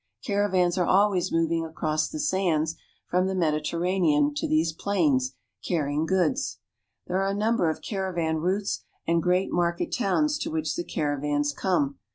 [0.25, 2.75] Caravans are always moving across the sands
[3.07, 6.57] from the Mediter ranean to these plains, carrying goods.
[7.05, 10.83] There are a num ber of caravan routes, and great market towns to which the
[10.83, 11.99] caravans come.